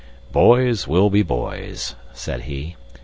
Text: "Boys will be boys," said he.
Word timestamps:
"Boys 0.31 0.87
will 0.87 1.11
be 1.11 1.21
boys," 1.21 1.93
said 2.11 2.45
he. 2.49 2.75